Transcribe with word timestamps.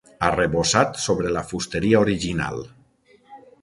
Arrebossat 0.27 0.97
sobre 1.03 1.35
la 1.37 1.45
fusteria 1.53 2.03
original. 2.09 2.63